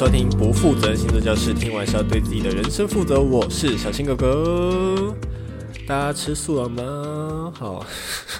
[0.00, 3.20] 收听不负责任星座教室，听完是要对自己的人生负责。
[3.20, 5.14] 我是小新哥哥，
[5.86, 7.52] 大家吃素了吗？
[7.54, 7.84] 好，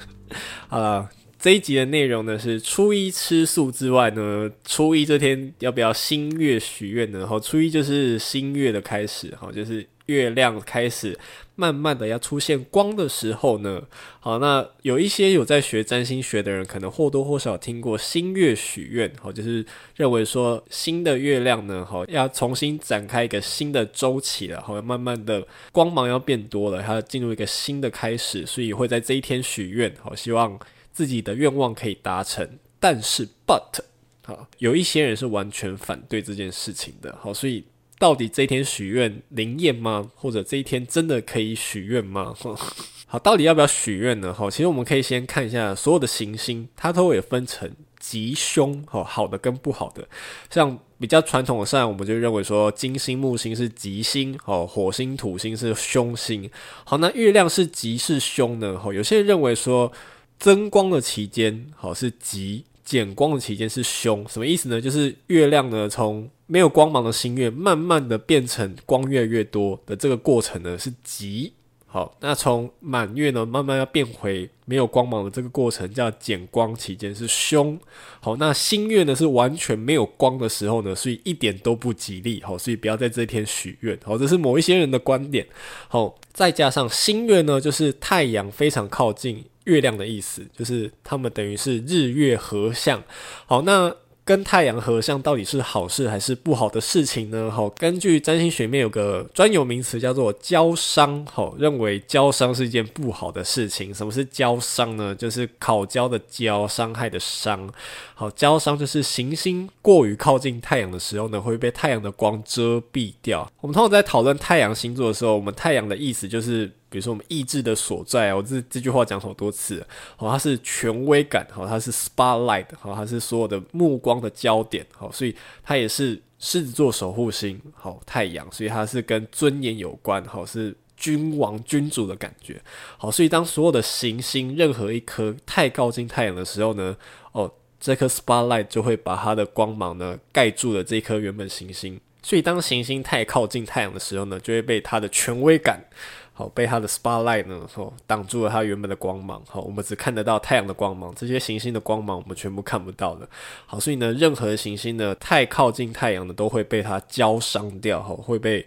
[0.68, 7.26] 好了，这一集的内容呢是初一吃素之外呢，初一这天要不要新月许愿呢？
[7.26, 9.86] 好，初一就是新月的开始，好，就是。
[10.06, 11.18] 月亮开始
[11.54, 13.82] 慢慢的要出现光的时候呢，
[14.20, 30.58] 好，那有一些有在学占星学的人，可能或多或少听过新月许愿，好，就是认为说新的月亮呢，好，要重新展开一个新的周期了，好，慢慢的光芒要变多了，它进入一个新的开始，所以会在这一天许愿，好，希望
[30.92, 32.58] 自己的愿望可以达成。
[32.80, 33.80] 但是，but，
[34.24, 37.64] 好，有一些人是完全反对这件事情的，好，所以。
[38.02, 40.10] 到底这一天许愿灵验吗？
[40.16, 42.34] 或者这一天真的可以许愿吗？
[43.06, 44.34] 好，到底要不要许愿呢？
[44.34, 50.04] 好，其实我们可以先看一下所有的行星，它都会分成吉凶，好，好的跟不好的。
[50.50, 56.50] 像比较传统的上，我们就认为说金星、木星是吉星，哦，火星、土星是凶星。
[56.82, 58.76] 好，那月亮是吉是凶呢？
[58.76, 59.92] 好，有些人认为说
[60.40, 62.64] 增光的期间，好是吉。
[62.84, 64.80] 减光的期间是凶，什么意思呢？
[64.80, 71.54] 就是月亮呢，从没有光芒的新月，慢慢的变成光越来越多的这个过程呢是吉。
[71.86, 77.80] 好，那从满月呢，慢慢要变回没有光芒的这个过程叫减光期间是凶。
[78.20, 82.42] 好，那新月呢是完全没有光的时候呢，所以一点都不吉利。
[82.42, 83.98] 好，所以不要在这一天许愿。
[84.04, 85.46] 好，这是某一些人的观点。
[85.88, 89.46] 好，再加上新月呢，就是太阳非常靠近。
[89.64, 93.00] 月亮的意思就是，他们等于是日月合相。
[93.46, 97.50] 好，那跟太阳合相到底是好事还是不好的事情呢？
[97.50, 101.26] 好，根据占星学面有个专有名词叫做交伤。
[101.26, 103.92] 好，认为交伤是一件不好的事情。
[103.92, 105.12] 什么是交伤呢？
[105.14, 107.68] 就是烤焦的焦，伤害的伤。
[108.14, 113.50] 好，焦伤就是行星过于靠近太阳的时候呢，会被太阳的光遮蔽掉。
[113.60, 116.70] 我们通常在讨论太阳星座的时候，我们太阳的意思就是。
[116.92, 119.84] 比如说我们意志的所在啊，我这这句话讲好多次，
[120.16, 132.60] 好，它是权威感，好，它是 spotlight，好，它是所有的目光的焦点，好，所以它也是狮子座守护星，好，太阳，所以它是跟尊严有关，好，是君王君主的感觉，
[132.98, 136.94] 好，所以当所有的行星任何一颗太靠近太阳的时候呢，
[137.32, 137.50] 哦，
[137.80, 145.84] 这颗 spotlight 就会把它的光芒呢盖住了这颗原本行星，所以当行星太靠近太阳的时候呢，就会被它的权威感。
[146.32, 149.42] 好，被它的 spotlight 呢，哦，挡住了它原本的光芒。
[149.46, 153.28] 好，我们只看得到太阳的光芒，这些行星的光芒我们全部看不到的。
[153.66, 158.66] 好，所以呢，任何行星呢，太靠近太阳的都会被它焦伤掉，哈，会被。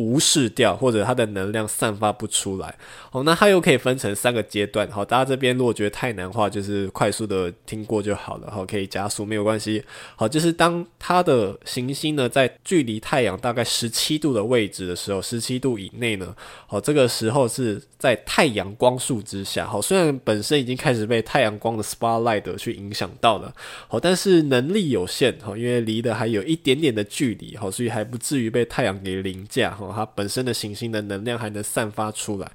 [0.00, 2.74] 无视掉，或者它的能量散发不出来。
[3.10, 4.90] 好，那它又可以分成三个阶段。
[4.90, 8.50] 好，大家这边如果觉得太难的话，就是快速的听过就好了。
[8.50, 9.84] 好，可以加速没有关系。
[10.16, 16.34] 好，就是当它的行星呢，在距离太阳大概十七度的位置的时候，十七度以内呢，
[16.66, 19.66] 好，这个时候是在太阳光束之下。
[19.66, 23.52] 好，虽然本身已经开始被太阳光的 spotlight 去影响到了，
[23.86, 25.36] 好，但是能力有限。
[25.42, 27.56] 好，因为离得还有一点点的距离。
[27.56, 29.70] 好，所以还不至于被太阳给凌驾。
[29.70, 29.89] 哈。
[29.94, 32.50] 它本身的行星的能量还能散发出来。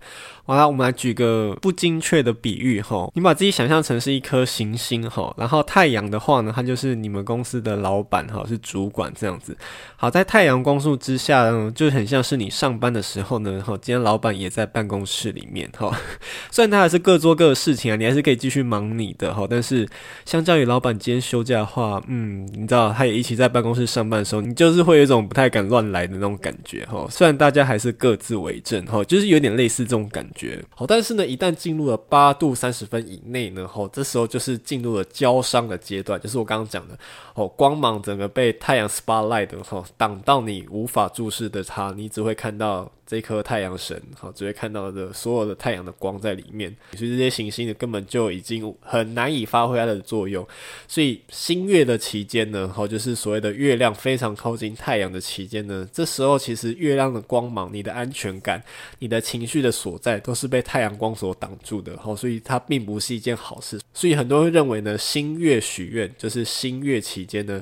[0.47, 9.57] 好啦，我们来举个不精确的比喻哈，你把自己想象成是一颗行星哈，然后太阳的话呢，它就是你们公司的老板哈，是主管这样子。
[9.97, 15.91] 好，在太阳光束之下呢，就很像是你上班的时候呢，哈，今天老板也在办公室里面哈。
[16.52, 19.88] 虽然他还是各做各的事情啊，你还是可以继续忙你的哈，但是
[20.25, 27.07] 相较于老板今天休假的话，嗯，你知道他也一起在办公室上班的时候，你就是会有一种不太敢乱来的那种感觉哈。
[27.25, 30.63] 但大家还是各自为政哈，就是有点类似这种感觉。
[30.75, 36.96] 好，但是呢，一旦进入了八度三十分以内呢，吼，这时候就是进入了交伤的阶段，就是我刚刚讲的，
[37.34, 42.91] 哦，光芒整个被太阳 spotlight 吼挡到你无法注视的它，你只会看到。
[43.05, 50.46] 这颗太阳神，好，只会看到的所有的太阳的光在里面，所以这些行星呢，根本就已经很难以发挥它的作用。
[50.87, 58.61] 所以新月的期间呢，好，就是所谓的月亮非常靠近太阳的期间呢，这时候其实月亮的光芒、你的安全感、
[58.99, 61.96] 你的情绪的所在，都是被太阳光所挡住的。
[61.97, 63.79] 好，所以它并不是一件好事。
[63.93, 67.61] 所以很多人认为呢，新月许愿就是新月期间呢，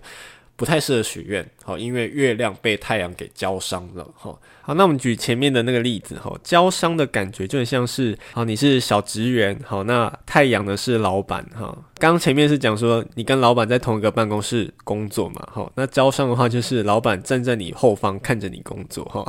[0.56, 1.46] 不太适合许愿。
[1.64, 4.04] 好，因为月亮被太阳给浇伤了。
[4.16, 4.38] 哈。
[4.62, 11.78] 好，那我们举前面的那个例子哈，焦伤的感觉就很像是，好，你是小职员，好，那太阳呢是老板哈。
[12.04, 19.26] 刚前面是讲说你跟老板在同一个办公室工作嘛，好，那焦伤的话就是老板站在你后方看着你工作哈，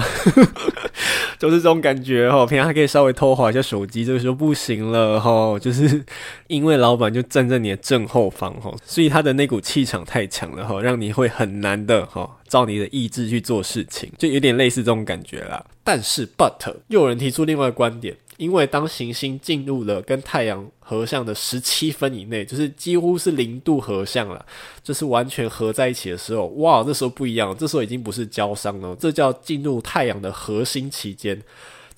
[1.38, 2.44] 就是这种感觉哈。
[2.44, 6.04] 平常还可以稍微偷滑一下手机，这个时候不行了哈，就是
[6.48, 15.64] 因为老板就站在你的正后方哈，所以他的那股气场太强了哈，让你会很难的哈，照你的意志去做事情，就有点类似这种感觉啦。
[15.84, 24.44] 但是，but 又有人提出另外一个观点，因为当行星进入了跟太阳合相的十七分以内，就是几乎是零度合相了，
[24.82, 31.40] 就是完全合在一起的时候，哇，这时候不一样，这时候已经不是交商了，这叫进入太阳的核心期间。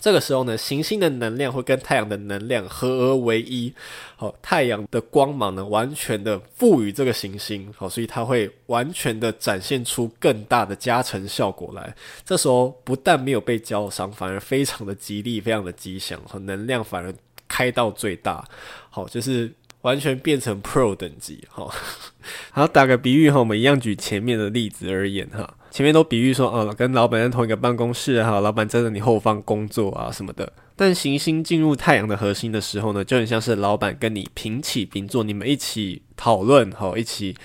[0.07, 3.75] 这个时候呢，行星的能量会跟太阳的能量合而为一，
[4.15, 11.93] 好，太阳的光芒呢，完全的赋予这个行星，好，所以它会完全的展现出更大的加成效果来。
[12.25, 17.13] 这时候不但没有被焦伤，反而非常的吉利，非常的吉祥，和能量反而
[17.49, 18.45] 开到最大，
[18.89, 19.53] 好，就是。
[19.83, 21.73] 完全变成 Pro 等级，哈，
[22.51, 30.51] 好，打个比喻哈，我们一样举前面的例子而言哈，前面都比喻说，哦，跟老板在同一个办公室哈，老板站在你后方工作啊什么的。
[30.75, 37.37] 但行星进入太阳的核心的时候呢，就很像是老板跟你平起平坐，你们一起讨论，哈，一起。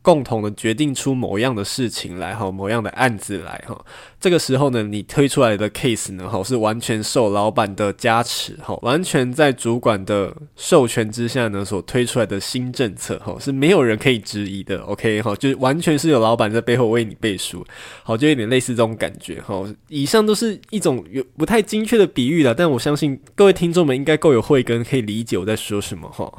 [0.00, 3.78] 共同的决定出某样的事情来哈，某样的案子来哈。
[4.20, 14.78] 这个时候呢，你推出来的 case 呢，哈，是完全受老板的加持哈，完全在主管的授权之下呢，所推出来的新政策哈，是没有人可以质疑的。
[14.80, 17.64] OK 哈，就完全是有老板在背后为你背书，
[18.02, 19.64] 好，就有点类似这种感觉哈。
[19.88, 26.32] 以上都是一种有不太精确的比喻了，但我相信各位听众们应该够有慧根，可以理解我在说什么哈。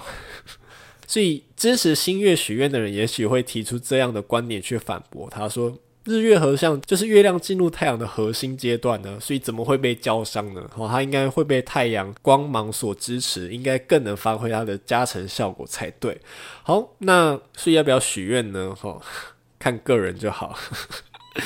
[1.09, 5.27] 所以支持新月许愿的人，也许会提出这样的观点去反驳。
[5.27, 5.75] 他说
[6.05, 10.69] ：“日月合相就是月亮进入太阳的核心阶段呢，所以怎么会被焦伤呢？
[10.77, 16.15] 哦，它应该会被太阳光芒所支持，应该更能发挥它的加成效果才对。
[16.61, 18.75] 好，那所以要不要许愿呢？
[18.83, 19.01] 哦，
[19.57, 20.55] 看个人就好。”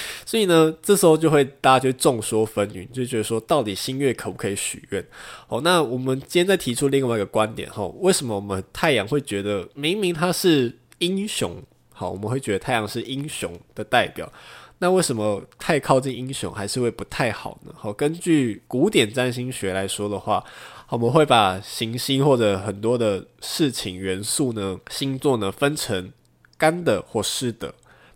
[0.26, 5.06] 所以呢，这时候就会大家就众说纷纭，就觉得说到底新月可不可以许愿？
[5.48, 11.62] 好，那我们今天再提出另外一个观点哈，为什么我们太阳会觉得明明它是英雄？
[11.92, 14.32] 好，我们会觉得太阳是英雄的代表，
[14.80, 17.72] 那为什么太靠近英雄还是会不太好呢？
[17.78, 20.44] 好，根据古典占星学来说的话，
[20.90, 26.12] 我们会把行星或者很多的事情元素呢，星座呢分成
[26.58, 27.74] 干的或湿的。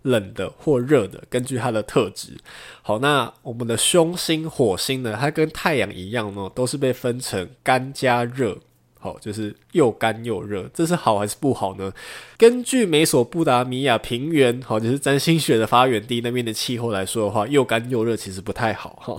[0.08, 2.38] 冷的或热的，根据它的特质。
[2.82, 5.16] 好，那我们的凶星火星呢？
[5.20, 8.58] 它跟太阳一样呢，都是被分成干加热。
[9.00, 11.94] 好，就是又干又热，这是好还是不好呢？
[12.36, 19.16] 根据美索不达米亚平原，好，就是占星学的发源地那边的气候来说的话，又干又热其实不太好哈。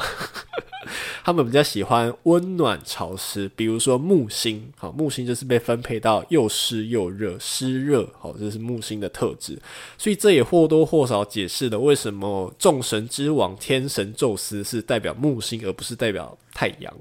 [1.25, 9.59] 他们比较喜欢温暖潮湿，比如说木星，好，木星就是被分配到又湿又热，湿热，好，这是木星的特质，
[9.97, 16.93] 所以这也或多或少解释了为什么众神之王天神宙斯是代表木星，而不是代表太阳。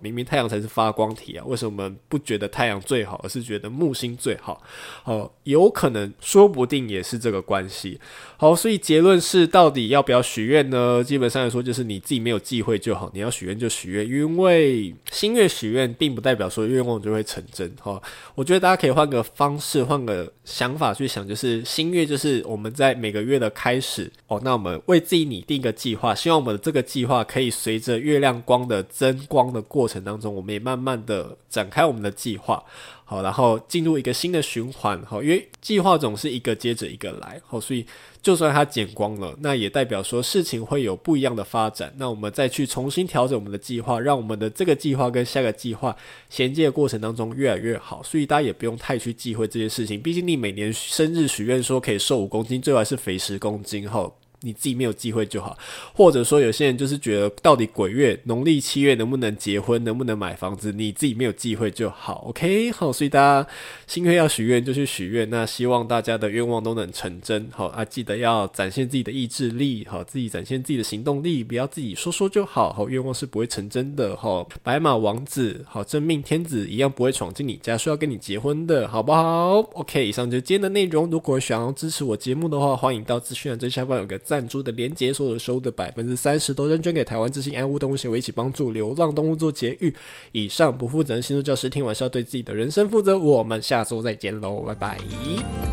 [0.00, 4.62] 明明太阳才是发光体啊，为什么我们不觉得太阳最好，而是觉得木星最好？
[5.04, 8.00] 哦，有可能，说不定也是这个关系。
[8.36, 11.02] 好，所以结论是，到底要不要许愿呢？
[11.02, 17.70] 基本上来说，就是你自己没有忌讳就好，你要许愿就许愿，因为新月许愿并不代表说愿望就会成真。
[17.80, 18.00] 哈，
[18.34, 24.10] 我觉得大家可以换个方式，换个想法去想，就是新月就是我们在每个月的开始。
[24.26, 32.62] 哦，那我们为自己拟定一个计划，希望我们的这个计划可以随着月亮光的增光的过过程当中，我们也慢慢的展开我们的计划，
[33.04, 37.84] 好，然后进入一个新的循环，好，因为计划总是一个接着一个来，好，所以
[38.22, 45.96] 就算它减光了，那也代表说事情会有不一样的发展，那我们再去重新调整我们的计划，让我们的这个计划跟下个计划
[46.30, 54.08] 衔接的过程当中越来越好，所以大家也不用太去忌讳这件事情，毕竟你每年生日许愿说可以瘦五公斤，最后还是肥十公斤，哈。
[54.42, 55.56] 你自己没有机会就好，
[55.94, 62.72] 或者说有些人就是觉得到底鬼月农历七月能不能结婚，能不能买房子，你自己没有机会就好，OK？
[62.72, 63.48] 好，所以大家
[63.86, 84.18] 新月要许愿就去许愿，那希望大家的愿望都能成真，好啊，记得要展现自己的意志力，好，自己展现自己的行动力，不要自己说说就好，好，愿望是不会成真的，好，白马王子，好，真命天子一样不会闯进你家说要跟你结婚的，好不好？OK，以上就是今天的内容，如果想要支持我节目的话，欢迎到资讯栏最下方有个。
[84.22, 89.94] 赞赞助的连结，所有收的百分之三十都认捐给台湾之心爱护动物协会，一起帮助流浪动物做节育。
[90.32, 93.18] 以上不负责任星座教师，听完是要对自己的人生负责。
[93.18, 95.71] 我们下周再见喽，拜拜。